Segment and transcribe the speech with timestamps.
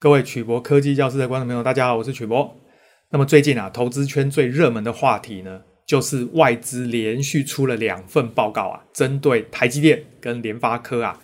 [0.00, 2.56] 各位曲博科技教室的观众朋友，大家好，我是曲博。
[3.10, 11.20] 那么最近啊，投资圈最热门的话题呢，就是外资连续出了两份报告啊，针对台积电跟联发科啊，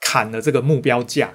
[0.00, 1.30] 砍了这个目标价。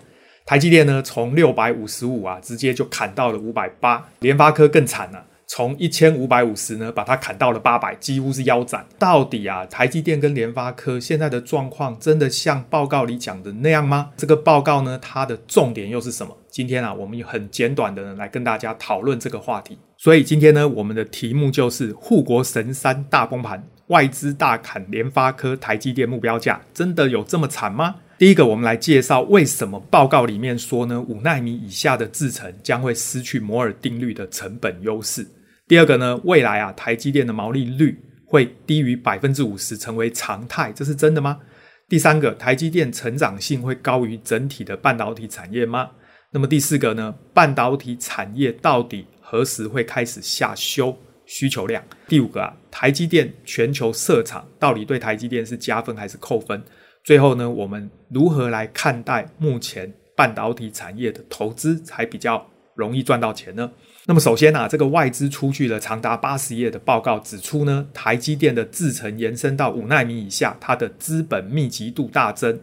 [0.46, 5.26] 台积电呢，从六百五十五啊，直接就砍到了五百八，联发科更惨了。
[5.46, 8.86] 从一千五百五十呢，把它砍到了八百，几乎是腰斩。
[8.98, 14.12] 到底啊，台积电跟联发科现在的状况真的像报告里讲的那样吗？
[14.16, 16.38] 这个报告呢，它的重点又是什么？
[16.58, 19.78] 今天啊，我们很简短的呢来跟大家讨论这个话题。
[19.96, 27.98] 所以今天呢，我们的题目就是护国神山大崩盘，外资大砍联发科、台积电目标价，真的有这么惨吗？
[28.18, 35.28] 第一个，我们来介绍为什么报告里面说呢，五纳米以下的制程将会失去摩尔定律的成本优势。
[35.68, 41.38] 第二个呢，未来啊，台积电的毛利率会低于百分之五十，成为常态，这是真的吗？
[41.88, 45.92] 第三个，台积电成长性会高于整体的半导体产业吗？
[46.38, 51.84] 那么第四个呢，半导体产业到底何时会开始下修需求量？
[52.08, 56.62] 第五个啊，台积电全球设厂到底对台积电是加分还是扣分？
[57.04, 63.72] 最后呢，我们如何来看待目前半导体产业的投资才比较容易赚到钱呢？
[64.06, 72.60] 那么首先啊，这个外资出具了长达八十页的报告，指出呢，台积电的制程延伸到五纳米以下，它的资本密集度大增，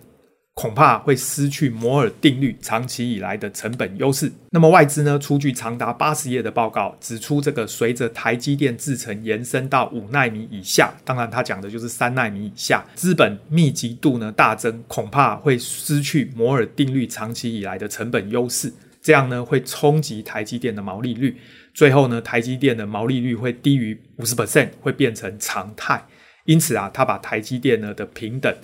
[0.55, 4.31] 恐怕会失去摩尔定律长期以来的成本优势。
[4.51, 18.73] 那么外资呢，出具长达八十页的报告，指出这个随着台积电制程延伸到五奈米以下，当然它讲的就是三奈米以下，资本密集度呢大增，恐怕会失去摩尔定律长期以来的成本优势。
[19.03, 21.37] 这样呢，会冲击台积电的毛利率，
[21.75, 26.03] 最后呢，台积电的毛利率会低于五十 percent，会变成常态。
[26.47, 28.55] 因此啊，他把台积电呢的平等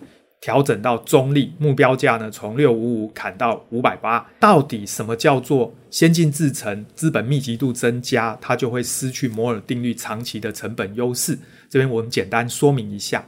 [0.41, 4.27] 调整到中立，目标价呢从六五五砍到五百八。
[4.41, 11.39] 到底什么叫做先进制程资本密集度增加，它就会失去摩尔定律长期的成本优势？
[11.69, 13.25] 这边我们简单说明一下。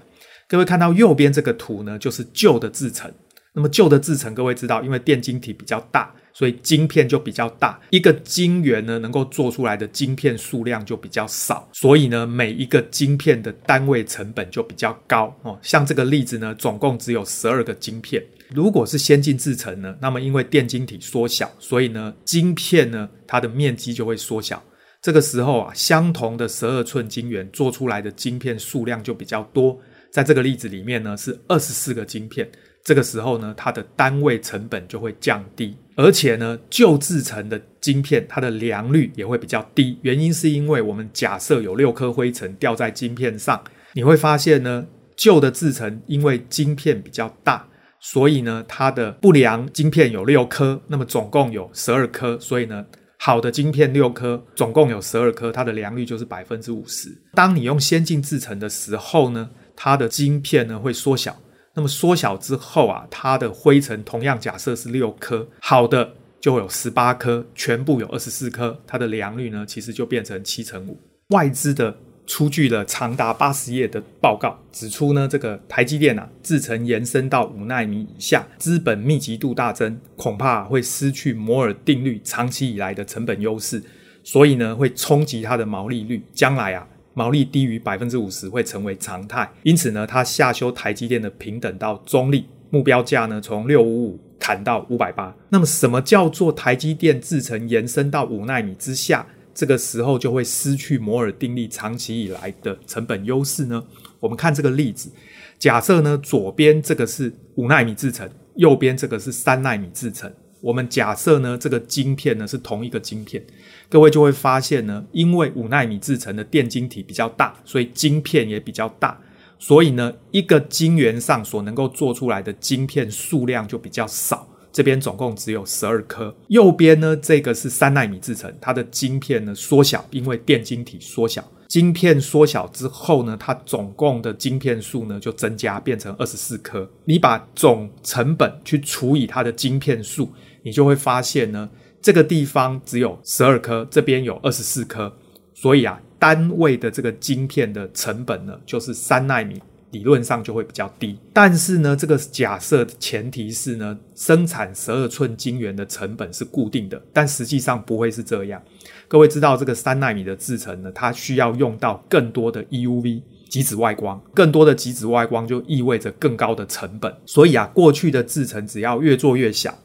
[0.49, 3.13] 各位看到右边这个图呢，就是旧的制程。
[3.55, 6.15] 那么旧的制程，各位知道，因为电晶体比较大。
[6.35, 15.59] 所以晶片就比较大，一个晶圆呢能够做出来的晶片数量就比较少，所以呢每一个晶片的单位成本就比较高哦。
[15.63, 18.23] 像这个例子呢，总共只有十二个晶片。
[18.51, 24.63] 如果是先进制程呢，那么因为电晶体缩小，所以呢晶片呢它的面积就会缩小。
[25.01, 29.79] 这个时候啊，相同的十二寸晶圆做出来的晶片数量就比较多。
[30.11, 32.49] 在这个例子里面呢是二十四个晶片。
[32.85, 39.97] 这个时候呢，它的单位成本就会降低，而且呢，旧制程的晶片它的良率也会比较低。
[40.03, 43.63] 原因是因为我们假设有六颗灰尘掉在晶片上，
[43.93, 44.85] 你会发现呢，
[45.17, 47.65] 旧的制程因为晶片比较大，
[48.01, 52.85] 所以呢，它的不良晶片有六颗，那么总共有十二颗，所以呢，
[53.17, 57.17] 好的晶片六颗，总共有十二颗，它的良率就是百分之五十。
[57.35, 61.37] 当你用先进制程的时候呢，它的晶片呢会缩小。
[61.75, 70.99] 那么缩小之后啊，它的灰尘同样假设是六颗，好的就会有十八颗，全部有二十四颗，它的良率呢其实就变成七成五。
[71.29, 71.97] 外资的
[72.27, 83.83] 出具了长达八十页的报告，指出呢这个台积电啊制程延伸到五奈米以下，资本密集度大增，恐怕会失去摩尔定律长期以来的成本优势，
[84.23, 86.87] 所以呢会冲击它的毛利率，将来啊。
[87.15, 95.35] 毛利低于百分之五十会成为常态，因此呢，它下修台积电的平等到中立，目标价呢从六五五砍到五百八。
[95.51, 99.27] 那么，什么叫做台积电制程延伸到五纳米之下？
[99.55, 103.85] 这个时候就会失去摩尔定律长期以来的成本优势呢？
[104.19, 105.11] 我们看这个例子，
[105.59, 110.33] 假设呢左边这个是五纳米制程，右边这个是三纳米制程。
[110.63, 113.45] 我们假设呢，这个晶片呢是同一个晶片，
[113.89, 119.21] 各位就会发现呢，因为五奈米制成的电晶体比较大，所以晶片也比较大，
[119.59, 124.49] 所以呢，一个晶圆上所能够做出来的晶片数量就比较少。
[124.73, 126.35] 这边总共只有十二颗。
[126.49, 131.45] 右边呢，这个是三奈米制成，它的晶片呢缩小，因为电晶体缩小。
[131.69, 136.89] 晶片缩小之后呢，它总共的晶片数呢就增加，变成二十四颗。
[137.05, 140.33] 你把总成本去除以它的晶片数，
[140.63, 141.69] 你就会发现呢，
[142.01, 145.13] 这个地方只有十二颗，这边有二十四颗。
[145.55, 149.63] 所以啊，单位的这个晶片的成本呢，就是三纳米，
[149.93, 151.17] 理论上就会比较低。
[151.33, 158.61] 但是呢，这个假设的前提是呢，生产十二寸晶圆的成本是固定的，但实际上不会是这样。
[159.07, 167.15] 各位知道这个三纳米的制程呢，它需要用到更多的 EUV 极紫外光，更多的极紫外光就意味着更高的成本。
[167.27, 169.77] 所以啊，过去的制程只要越做越小，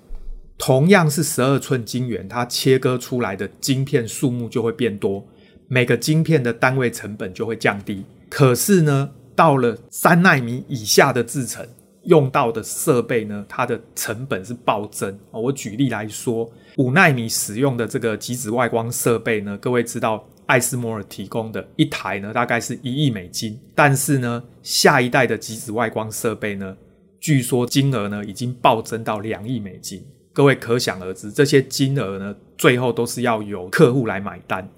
[0.57, 5.25] 同样是十二寸晶圆，它切割出来的晶片数目就会变多，
[5.68, 8.04] 每个晶片的单位成本就会降低。
[8.27, 11.65] 可是呢，到了三奈米以下的制程，
[12.04, 15.18] 用到的设备呢，它的成本是暴增。
[15.31, 23.57] 我举例来说，五奈米使用的这个极紫外光设备呢，各位知道，艾斯摩尔提供的一台呢，大概是一亿美金。
[23.75, 26.75] 但是呢，下一代的极紫外光设备呢，
[27.19, 30.04] 据说金额呢已经暴增到两亿美金。
[30.37, 34.69] 各位可想而知，这些金额呢，最后都是要由客户来买单。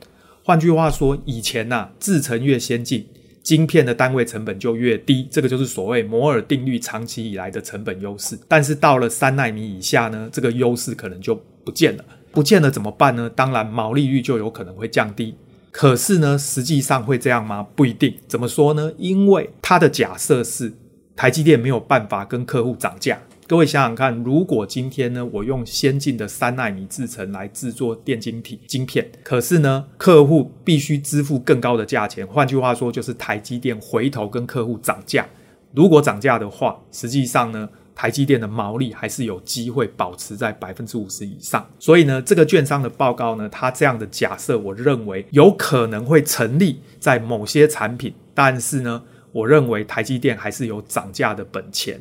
[0.41, 3.05] 换句话说，以前呐、啊，制程越先进，
[3.43, 8.39] 晶片的单位成本就越低，这个就是所谓摩尔定律长期以来的成本优势。
[8.47, 11.35] 但是到了三纳米以下呢，这个优势可能就
[11.65, 12.05] 不见了。
[12.31, 13.29] 不见了怎么办呢？
[13.29, 15.35] 当然，毛利率就有可能会降低。
[15.71, 17.67] 可是呢，实际上会这样吗？
[17.75, 18.15] 不一定。
[18.29, 18.89] 怎么说呢？
[18.97, 20.71] 因为它的假设是
[21.17, 23.19] 台积电没有办法跟客户涨价。
[23.49, 32.27] 各位想想看，如果今天呢，我用先进的三奈米制程来制作电晶体晶片，可是呢，客户必须支付更高的价钱。
[32.27, 35.27] 换句话说，就是台积电回头跟客户涨价。
[35.73, 41.67] 如果涨价的话，实际上呢，台积电的毛利还是有机会保持在百分之五十以上。
[41.79, 51.99] 所以呢，这个券商的报告呢，它这样的假设，我认为有可能会成立在某些产品，但是呢，我认为台积电还是有涨价的本钱。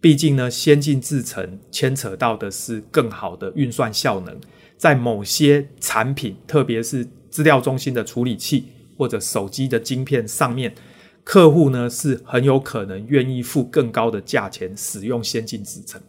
[0.00, 4.36] 毕竟呢，先进制程牵扯到的是更好的运算效能，
[4.76, 8.66] 在某些产品，特别是资料中心的处理器
[8.96, 10.74] 或者手机的晶片上面，
[11.24, 16.00] 客户呢是很有可能愿意付更高的价钱使用先进制程。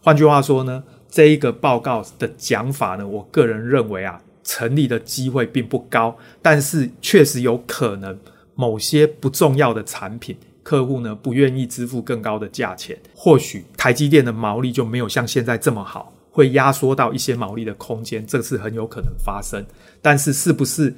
[0.00, 8.18] 换句话说呢，这一个报告的讲法呢，我个人认为啊，成立的机会并不高，但是确实有可能
[8.54, 10.36] 某些不重要的产品。
[10.62, 19.64] 客户呢不愿意支付更高的价钱，或许台积电的毛利就没有像现在这么好，会压缩到一些毛利的空间，这是很有可能发生。
[20.00, 20.94] 但是是不是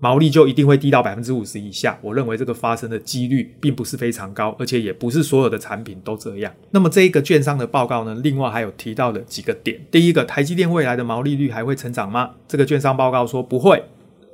[0.00, 1.98] 毛利就一定会低到百分之五十以下？
[2.02, 6.52] 我认为这个发生的几率并不是非常高，而且也不是所有的产品都这样。
[6.70, 12.30] 那么这一个券商的报告呢，另外还有提到的几个点，第一个，台积电未来的毛利率还会成长吗？
[12.46, 13.82] 这个券商报告说不会，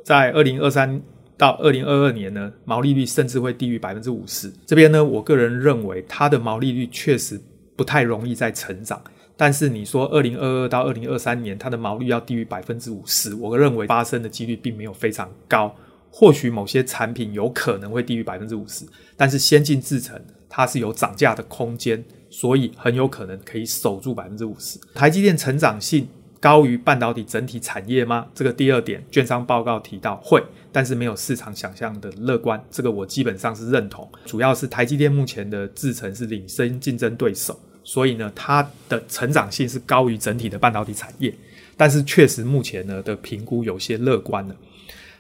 [0.03, 1.03] 在二零二三。
[1.37, 4.53] 到二零二二年呢，毛利率甚至会低于百分之五十。
[4.65, 7.41] 这边呢，我个人认为它的毛利率确实
[7.75, 9.03] 不太容易再成长。
[9.37, 15.75] 但是你说二零二二到二零二三年它的毛利要低于百分之五十，我认为发生的几率并没有非常高。
[16.09, 18.85] 或许某些产品有可能会低于百分之五十，
[19.17, 24.79] 但是先进制程它是有涨价的空间，所以很有可能可以守住百分之五十。
[24.95, 26.07] 台积电成长性
[26.45, 28.27] 高于半导体整体产业吗？
[28.35, 30.45] 这个第二点，券商报告提到会。
[30.71, 34.07] 但是没有市场想象的乐观，这个我基本上是认同。
[34.27, 41.35] 主要是台积电目前的制程是领先竞争对手，所以呢，它的成长性是高于整体的半导体产业。
[41.79, 44.55] 但是确实目前呢的评估有些乐观了。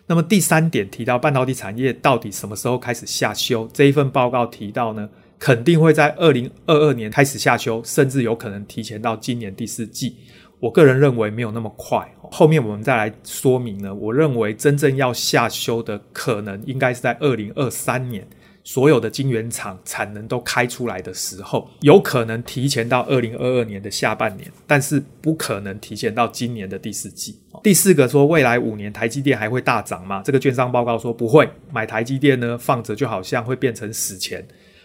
[0.06, 3.66] 那么第三点提到半导体产业到底什么时候开始下修？
[3.72, 10.16] 这一份报告提到呢，肯定会在二零二二年开始下修，甚至有可能提前到今年第四季。
[10.64, 13.94] 我个人认为没有那么快，后面我们再来说明呢。
[13.94, 18.26] 我认为真正要下修的可能应该是在二零二三年，
[18.62, 27.38] 所有的晶圆厂产能都开出来的时候，有可能提前到二零二二年的下半年，但是不可能提前到今年的第四季。
[27.62, 30.22] 第四个说，未来五年台积电还会大涨吗？
[30.24, 34.42] 这个券商报告说不会，买台积电呢放着就好像会变成死钱。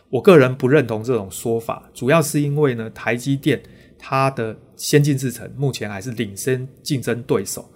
[0.09, 3.61] 我个人不认同这种说法，主要是因为呢台积电。
[4.01, 7.69] 它的先进制程目前还是领先竞争对手。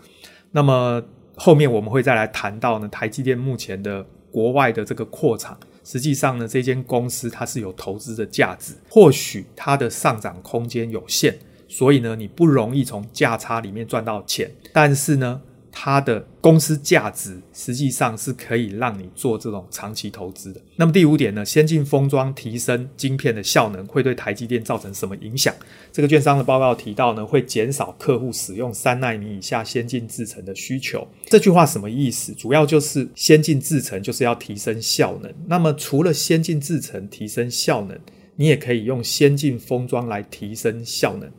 [0.51, 1.03] 那么
[1.35, 11.35] 后面我们会再来谈到呢，台积电目前的国外的这个扩厂，实际上呢，这间公司它是有投资的价值，或许它的上涨空间有限，
[11.67, 14.49] 所以呢，你不容易从价差里面赚到钱。
[14.71, 15.41] 但是呢，
[15.75, 20.61] 它的公司价值实际上是可以让你做这种长期投资的。
[20.75, 25.53] 那么第五点呢，先进封装提升晶片的效能会对台积电造成什么影响？
[25.91, 31.05] 这个券商的报告提到呢，会减少客户使用三纳米以下先进制程的需求。
[31.25, 32.31] 这句话什么意思？
[32.33, 35.33] 主要就是先进制程就是要提升效能。
[35.47, 37.99] 那么除了先进制程提升效能，
[38.35, 41.29] 你也可以用先进封装来提升效能。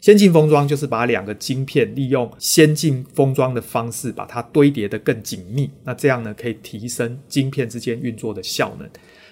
[0.00, 8.88] 先进封装就是把两个晶片利用先进封装的方式把它堆叠得更紧密，那这样呢可以提升晶片之间运作的效能。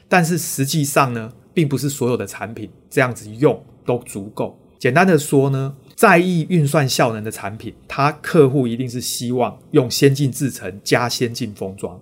[0.08, 4.58] 但是实际上呢，并不是所有的产品这样子用都足够。
[4.78, 11.98] 简单的说呢，在意运算效能的产品，它客户一定是希望用先进制程加先进封装；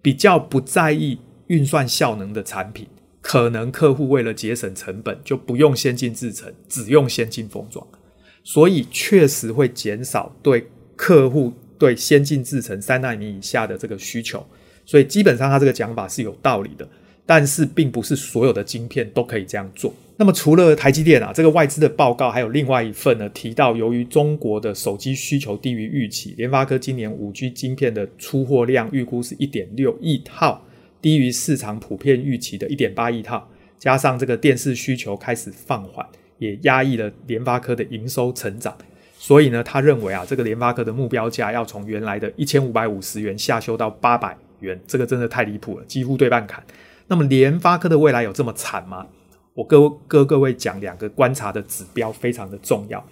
[0.00, 2.86] 比较不在意运算效能的产品。
[3.26, 7.84] 可能客户为了节省成本，就不用先进制程，只用先进封装。
[8.44, 10.64] 所以确实会减少对
[10.94, 14.46] 客户对先进制程三纳米以下的这个需求。
[14.84, 16.88] 所以基本上他这个讲法是有道理的，
[17.26, 19.92] 但是并不是所有的晶片都可以这样做。
[20.16, 30.64] 那么除了台积电啊，这个外资的报告还有另外一份呢，提到由于中国的手机需求低于预期，联发科今年五 G 晶片的出货量预估是一点六亿套，
[31.06, 33.48] 低于市场普遍预期的一点八亿套，
[33.78, 36.04] 加上这个电视需求开始放缓，
[36.38, 38.76] 也压抑了联发科的营收成长。
[39.16, 46.60] 所以呢，他认为啊，这个联发科的目标价要从原来的一千五百五十元下修到八百元，这个真的太离谱了，几乎对半砍。
[47.06, 49.06] 那么联发科的未来有这么惨吗？
[49.54, 53.08] 我各各各位讲两个观察的指标非常的重要。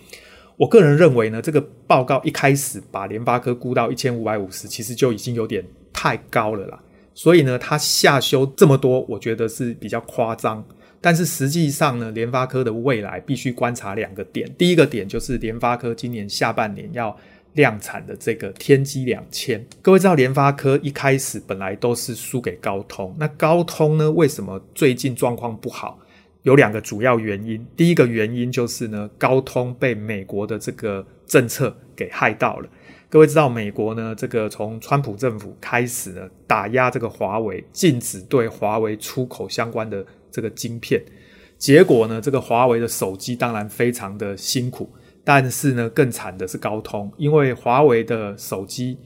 [0.56, 6.80] 我个人认为呢，这个报告一开始把联发科估到一千五百五十，其实就已经有点太高了啦。
[7.14, 10.64] 所以呢，它下修这么多，我觉得是比较夸张。
[11.00, 14.52] 但是实际上呢，联发科的未来必须观察两个点。
[14.58, 17.14] 第一个点就是联发科今年下半年要
[17.52, 19.64] 量产的这个天玑两千。
[19.80, 23.14] 各位知道，联发科一开始本来都是输给高通。
[23.18, 25.98] 那高通呢，为什么最近状况不好？
[26.42, 32.68] 有两个主要原因，第一个原因就是呢，高通被美国的这个政策给害到了。
[33.14, 41.00] 各位知道，美国呢，这个从川普政府开始呢，打压这个华为，禁止对华为出口相关的这个晶片。
[41.56, 44.92] 结果呢，这个华为的手机当然非常的辛苦，
[45.22, 48.98] 但是呢，更惨的是高通，因为华为的手机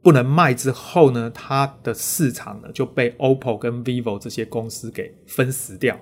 [0.00, 5.98] 不能卖之后呢，它的市场呢就被 OPPO 跟 VIVO 这些公司给分食掉。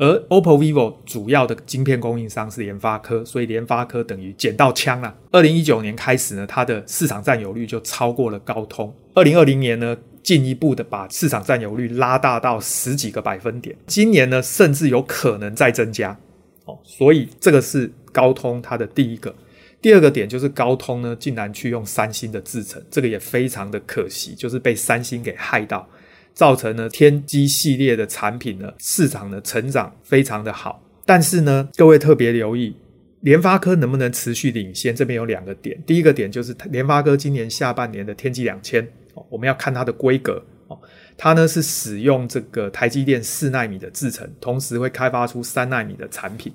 [0.00, 5.14] 而 OPPO、VIVO 主要的晶片供应商是联发科，所以联发科等于捡到枪了。
[5.30, 8.90] 二零一九年开始呢，它的市场占有率就超过了高通。
[9.12, 13.76] 二零二零年呢，进一步的把市场占有率拉大到十几个百分点。
[13.86, 16.18] 今年呢，甚至有可能再增加。
[16.64, 19.34] 哦，所以这个是高通它的第一个。
[19.82, 25.86] 第二个点就是高通呢，竟然去用三星的制程，这个也非常的可惜，就是被三星给害到。
[26.34, 32.74] 造成呢，天玑系列的产品呢，市场的成长非常的好，但是呢，各位特别留意，
[33.20, 34.94] 联发科能不能持续领先？
[34.94, 38.86] 这边有两个点，第一个点就是联发科今年下半年的天玑两千，
[39.28, 40.78] 我们要看它的规格哦，
[41.16, 46.52] 它呢是使用这个台积电四纳米的制程，同时会开发出三纳米的产品，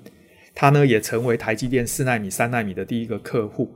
[0.54, 3.72] 它呢也成为台积电四纳米、三纳米的第一个客户。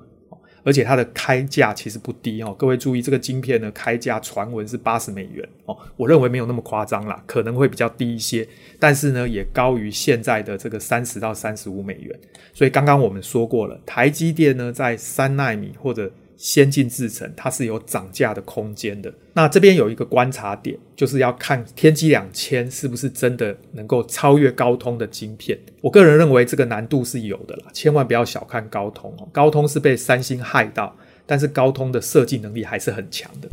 [0.63, 8.47] 而且它的开价其实不低哦，各位注意，这个晶片呢开价传闻是八十美元哦，我认为没有那么夸张啦，可能会比较低一些，
[8.79, 12.19] 但是呢也高于现在的这个三十到三十五美元。
[12.53, 16.11] 所以刚刚我们说过了，台积电呢在三纳米或者
[16.41, 19.13] 先进制程，它是有涨价的空间的。
[19.35, 25.59] 那这边有一个观察点，就是要看天玑两千是不是真的能够超越高通的晶片。
[25.83, 29.29] 我个人认为这个难度是有的啦，千万不要小看高通哦。
[29.31, 33.49] 高通是被三星害到，但是高通的设计能力还是很强的。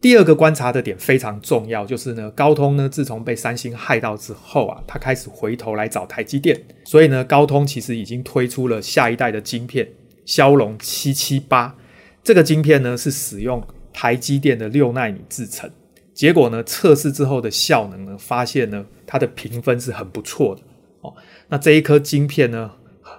[0.00, 9.88] 第二个观察的点非常重要，就是呢，高通呢自从被三星害到之后啊，它开始回头来找台积电，所以呢，高通其实已经推出了下一代的晶片，
[10.24, 11.76] 骁龙七七八。
[12.22, 15.70] 这个晶片呢是使用台积电的六奈米制程，
[16.12, 20.62] 结果呢测试之后的效能呢，发现呢它的评分是很不错的
[21.00, 21.14] 哦。
[21.48, 22.70] 那这一颗晶片呢，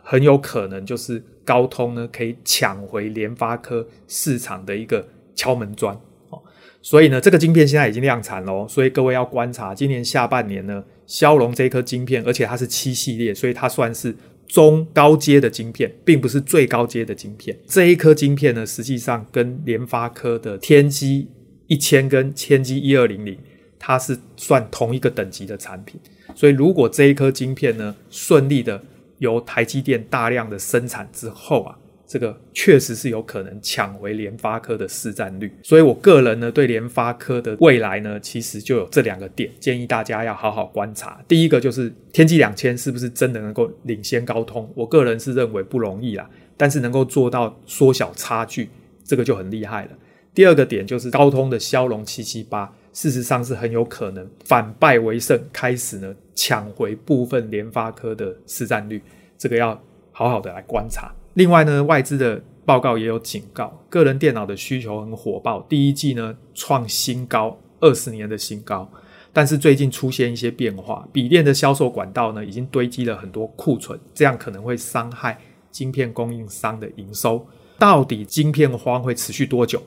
[0.03, 5.05] 很有可能就是高通呢可以抢回联发科市场的一个
[5.35, 6.41] 敲门砖哦。
[6.81, 14.15] 所以呢，这个晶片现在已经量产了，所以各位要观察今年下半年呢，骁龙这一颗晶片，而且它是七系列，所以它算是。
[14.51, 17.57] 中高阶的晶片，并不是最高阶的晶片。
[17.65, 21.25] 这一颗晶片呢，实际上跟联发科的天玑
[21.67, 23.37] 一千跟天玑一二零零，
[23.79, 25.97] 它是算同一个等级的产品。
[26.35, 28.83] 所以，如果这一颗晶片呢，顺利的
[29.19, 31.77] 由台积电大量的生产之后啊。
[32.11, 41.23] 这个确实是有可能抢回联发科的市占率，所以我个人呢对联发科的未来呢，其实就有这两个点，建议大家要好好观察。
[41.25, 44.69] 第一个就是天玑两千是不是真的能够领先高通？
[44.75, 48.67] 我个人是认为不容易啦，但是能够做到缩小差距，
[49.05, 49.91] 这个就很厉害了。
[50.33, 59.01] 第二个点就是高通的骁龙七七八，事实上是很有可能反败为胜，开始呢抢回部分联发科的市占率，
[59.37, 61.09] 这个要好好的来观察。
[61.33, 68.89] 另外呢，外资的报告也有警告，个人电脑的需求很火爆，第一季呢创新高，二十年的新高。
[69.33, 75.39] 但是最近出现一些变化，笔电的销售管道呢已经堆积了很多库存，这样可能会伤害
[75.71, 77.45] 晶片供应商的营收。
[77.79, 79.81] 到底晶片荒会持续多久？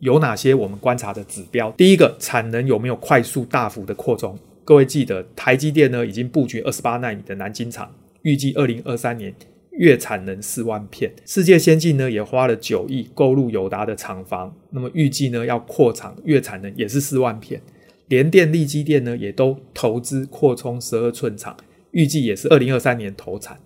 [0.00, 1.70] 有哪些我们观察的指标？
[1.72, 4.36] 第一个，产能有没有快速大幅的扩充？
[4.64, 7.88] 各位记得，台积电呢已经布局二十八纳米的南京厂，
[8.22, 9.32] 预计二零二三年。
[9.78, 11.12] 月产能四万片。
[11.24, 17.60] 世界先进呢也花了九亿购入友达的厂房，那么预计呢要扩厂，月产能也是四万片。
[18.08, 21.56] 联电、力积电呢也都投资扩充十二寸厂，
[21.92, 23.58] 预计也是二零二三年投产。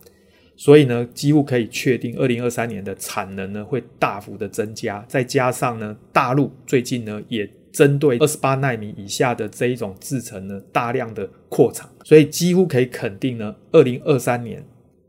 [0.55, 5.05] 所以呢，几乎可以确定，二零二三年的产能呢会大幅的增加。
[5.09, 14.63] 再加上呢，大陆最近呢也针对二十八奈米以下的这一种制程呢大量的扩厂，所以几乎可以肯定呢，二零二三年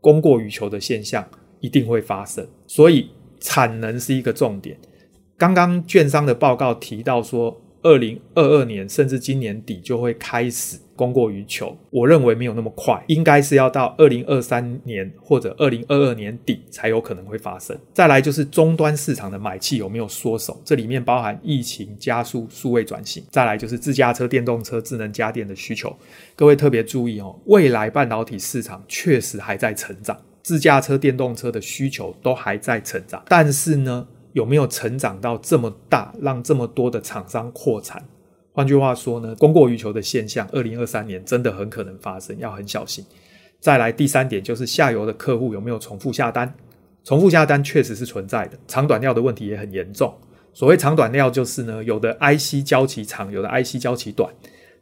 [0.04, 1.26] 供过于求的现象
[1.60, 2.46] 一定会发生。
[2.66, 3.08] 所以
[3.40, 4.76] 产能是一个重点。
[5.38, 17.78] 刚刚券商的报告提到说，二零二二年甚至今年底就会开始供过于求，我认为没有那么快，应该是要到二零二三年或者二零二二年底才有可能会发生。
[17.92, 25.94] 再来就是终端市场的买气有没有缩手，这里面包含疫情加速数位转型，再来就是自驾车、电动车、智能家电的需求。
[26.34, 38.04] 各位特别注意哦，未来半导体市场确实还在成长，自驾车、电动车的需求都还在成长，但是呢，有没有成长到这么大，让这么多的厂商扩产？
[38.52, 43.04] 换句话说呢，供过于求的现象，二零二三年真的很可能发生，要很小心。
[43.60, 46.52] 再来第三点就是下游的客户有没有重复下单？
[47.04, 50.12] 重复下单确实是存在的，长短料的问题也很严重。
[50.52, 54.32] 所谓长短料就是呢，有的 IC 交期长，有的 IC 交期短。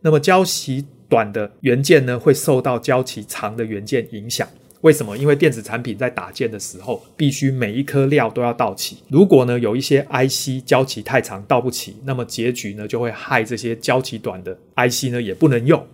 [0.00, 4.48] 那么交期短的元件呢，会受到交期长的元件影响。
[4.82, 5.16] 为什么？
[5.16, 8.98] 因为电子产品在打件的时候，必须每一颗料都要到齐。
[9.08, 15.84] 如果呢有一些 IC 交期太长到不齐，那么结局呢就会害这些交期短的 IC 呢也不能用。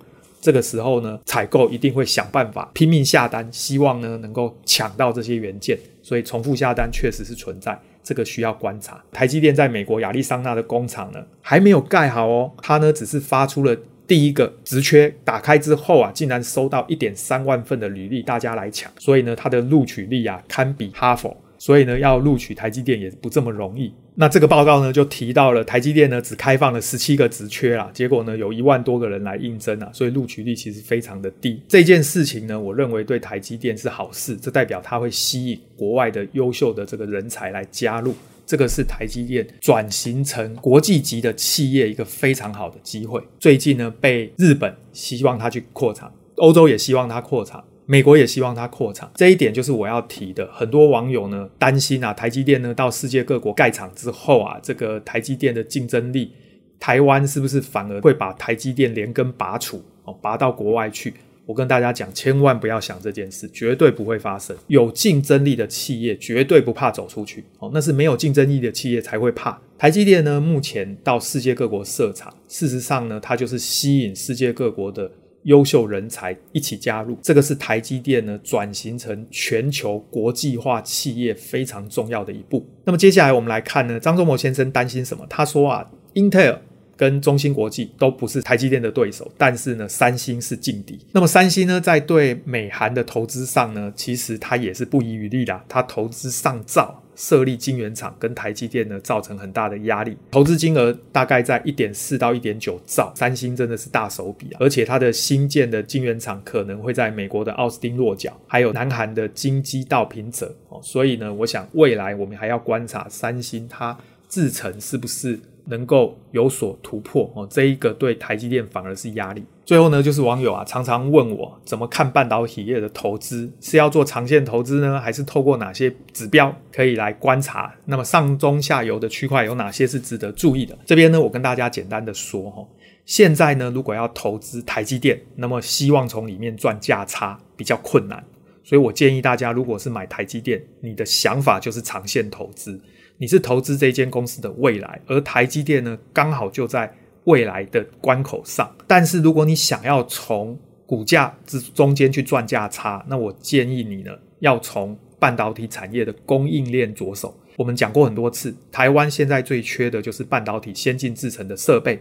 [0.40, 5.78] 这个时候呢，采购一定会想办法拼命下单，希望呢能够抢到这些元件。
[6.02, 9.04] 所以重复下单确实是存在，这个需要观察。
[9.12, 13.76] 台积电在美国亚利桑那的工厂呢还没有盖好哦，它呢只是发出了。
[14.08, 23.92] 第一个职缺打开之后啊，竟然收到一点三万份的履历，大家来抢，所以呢，它的录取率啊堪比哈佛，所以呢，要录取台积电也不这么容易。
[24.14, 31.62] 那这个报告呢，就提到了台积电呢只开放了十七个职缺啦，结果呢有一万多个人来应征啊，所以录取率其实非常的低。
[31.68, 38.14] 这件事情呢，我认为对台积电是好事，这代表它会吸引国外的优秀的这个人才来加入。
[38.48, 43.22] 这个是台积电转型成国际级的企业一个非常好的机会。
[43.38, 49.10] 最近呢，被日本希望它去扩厂，欧洲也希望它扩厂，美国也希望它扩厂。
[49.16, 50.50] 这一点就是我要提的。
[50.50, 56.32] 很多网友呢担心啊，台积电呢到世界各国盖厂之后啊，这个台积电的竞争力，
[56.80, 61.12] 台湾是不是反而会把台积电连根拔除哦，拔到国外去？
[61.48, 64.54] 我跟大家讲，千万不要想这件事，绝对不会发生。
[64.66, 69.58] 有竞争力的企业绝对不怕走出去，哦，那是没有竞争力的企业才会怕。
[69.78, 75.10] 台积电呢，目前到世界各国设厂，事实上呢，它就是吸引世界各国的
[75.44, 77.16] 优秀人才一起加入。
[77.22, 82.68] 这个是台积电呢转型成全球国际化企业非常重要的一步。
[82.84, 85.24] 那么接下来我们来看呢，张忠谋先生担心什么？
[85.30, 86.58] 他说啊，Intel。
[86.98, 90.98] 跟中芯国际都不是台积电的对手，但是呢，三星是劲敌。
[91.12, 95.62] 那么三星呢，在对美韩的投资上呢，其实它也是不遗余力的。
[95.68, 100.16] 它投资上兆设立晶圆厂，跟台积电呢造成很大的压力。
[100.32, 104.56] 投资金额大概在一点四到一点九兆，三星真的是大手笔啊！
[104.58, 110.80] 而且它的新建的晶圆厂可能会在美国的奥斯汀落脚，还有南韩的京畿道平泽哦。
[110.82, 113.96] 所以呢，我想未来我们还要观察三星它
[114.28, 115.38] 制程是不是。
[115.68, 119.44] 能够有所突破哦，这一个对台积电反而是压力。
[119.64, 127.74] 最后呢，就是网友啊常常问我怎么看半导体业的投资，是要做长线投资呢，还是透过哪些指标可以来观察？
[127.84, 130.76] 那么上中下游的区块有哪些是值得注意的？
[130.86, 132.66] 这边呢，我跟大家简单的说哈，
[133.04, 138.24] 现在呢，如果要投资台积电，那么希望从里面赚价差比较困难，
[138.64, 142.80] 所以我建议大家，如果是买台积电，你的想法就是长线投资。
[143.18, 146.92] 你是投资这间公司的未来，而台积电呢，刚好就在
[147.24, 148.72] 未来的关口上。
[148.86, 157.36] 但是如果你想要从股价之中间去赚价差，那我建议你呢，要从半导体产业的供应链着手。
[157.56, 162.00] 我们讲过很多次，台湾现在最缺的就是半导体先进制程的设备、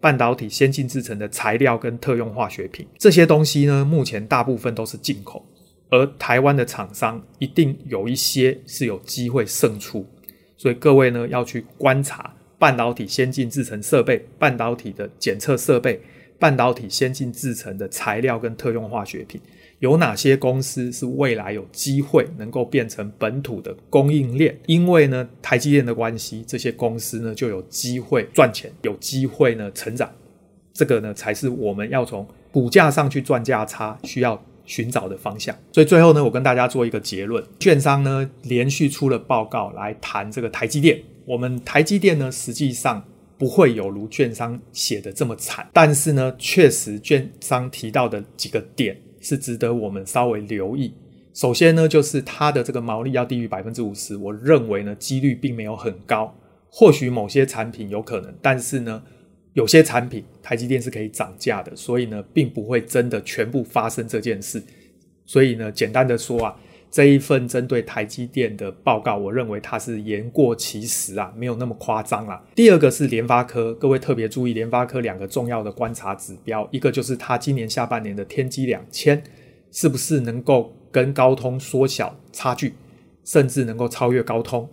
[0.00, 2.84] 半导体先进制程的材料跟特用化学品。
[2.98, 5.46] 这些东西呢，目前大部分都是进口，
[5.90, 10.04] 而台湾的厂商一定有一些是有机会胜出。
[10.66, 16.00] 所以各位呢，要去观察半导体先进制程设备、半导体的检测设备、
[16.40, 19.40] 半导体先进制程的材料跟特用化学品，
[19.78, 24.58] 有哪些公司是未来有机会能够变成本土的供应链？
[24.66, 30.10] 因为呢，台积电的关系，这些公司呢就有机会赚钱，有机会呢成长。
[30.72, 35.56] 这个呢才是我们要从股价上去赚价差需要寻找的方向。
[35.72, 41.00] 所以最后呢，我跟大家做一个结论：券商呢连续出了报告来谈这个台积电。
[41.24, 43.02] 我们台积电呢，实际上
[43.38, 50.92] 不会有如券商写的这么惨，但是呢，确实券商提到的几个点是值得我们稍微留意。
[51.34, 56.34] 首先呢，就是它的这个毛利要低于百分之五十，我认为呢，几率并没有很高。
[56.68, 59.02] 或许某些产品有可能，但是呢，
[59.56, 64.62] 有些产品台积电是可以涨价的，所以呢，并不会真的全部发生这件事。
[65.24, 66.56] 所以呢，简单的说啊。
[66.88, 72.42] 这一份针对台积电的报告，我认为它是言过其实啊，没有那么夸张啦。
[72.54, 79.22] 第二个是联发科，各位特别注意联发科两个重要的观察指标，一个就是它今年下半年的天玑两千
[79.72, 82.72] 是不是能够跟高通缩小差距，
[83.24, 84.66] 甚至能够超越高通。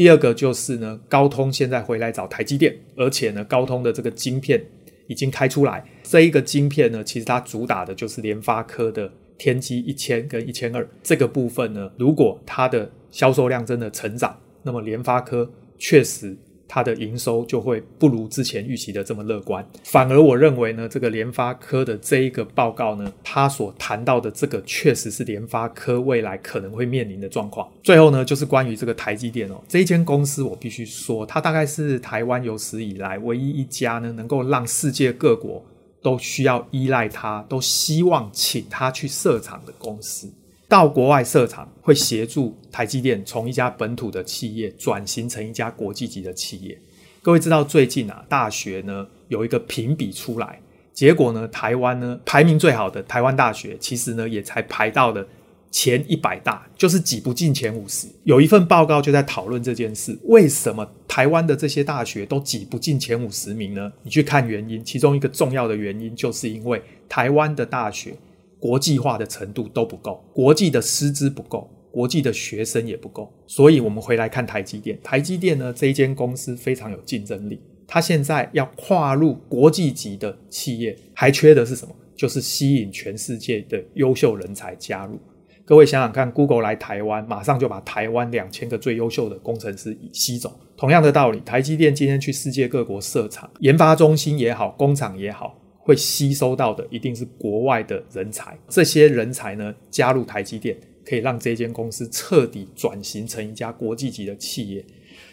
[0.00, 4.64] 第二个就是呢，高通现在回来找台积电，而且呢，高通的这个晶片
[5.08, 9.12] 已经开出来，这一个晶片呢，其实它主打的就是联发科的。
[9.36, 16.34] 天玑一千跟一千二这个部分呢，如果它的销售量真的成长，那么联发科确实
[16.72, 19.66] 它的营收就会不如之前预期的这么乐观。
[19.82, 27.68] 反而我认为呢，这个联发科的这一个报告呢，它所谈到的这个确实是联发科未来可能会面临的状况。
[27.82, 35.60] 最后呢，就是关于这个台积电哦，这一间公司我必须说，它大概是台湾有史以来唯一一家呢，能够让世界各国。
[36.02, 40.32] 都需要依赖他，都希望请他去设厂的公司，
[40.70, 46.78] 到国外设厂会协助台积电从一家本土的企业转型成一家国际级的企业。
[47.20, 50.60] 各位知道最近啊，大学呢有一个评比出来，
[50.92, 55.26] 结果呢，台湾呢排名最好的台湾大学，其实呢也才排到了。
[55.72, 60.18] 前一百大就是挤不进前五十，有一份报告就在讨论这件事。
[60.24, 63.92] 为什么台湾的这些大学都挤不进前五十名呢？
[64.02, 68.16] 你去看原因，其中一个重要的原因就是因为台湾的大学
[68.60, 73.32] 国际化的程度都不够，国际的师资不够，国际的学生也不够。
[73.46, 81.94] 所以，我们回来看台积电，台积电呢这一间公司非常有竞争力，它现在要跨入国际级的企业，还缺的是什么？
[82.14, 85.18] 就是吸引全世界的优秀人才加入。
[85.64, 90.52] 各位想想看，Google 来台湾，马上就把台湾两千个最优秀的工程师吸走。
[90.76, 95.59] 同样的道理，台积电今天去世界各国设厂，研发中心也好，工厂也好，
[95.90, 98.56] 会吸收到的一定是国外的人才。
[98.68, 104.84] 这些人才呢，加入台积电，可以让这间公司彻底转型成一家国际级的企业。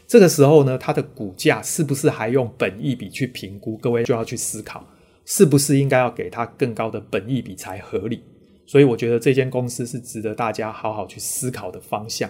[0.08, 3.78] 这个时候呢，它的股价是不是还用本益比去评估？
[3.78, 4.84] 各位就要去思考，
[5.26, 8.24] 是不是应该要给它更高的本益比才合理？
[8.66, 12.28] 所以我觉得这间公司是值得大家好好去思考的方向。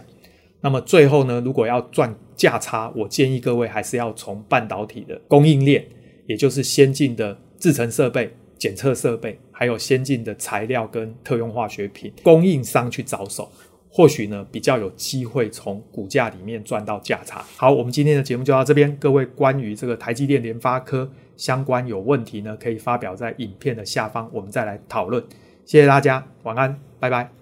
[0.59, 5.85] 那么最后呢，如果要赚价差，我建议各位还是要从半导体的供应链，
[6.27, 13.51] 也就是先进的制成设备、检测设备，还有先进的材料跟特用化学品供应商去着手，
[13.89, 17.43] 或许呢比较有机会从股价里面赚到价差。
[17.55, 18.95] 好，我们今天的节目就到这边。
[18.97, 25.23] 各位关于这个台积电、联发科相关有问题呢，可以发表在影片的下方，我们再来讨论。
[25.65, 27.36] 谢谢大家，晚安，拜拜。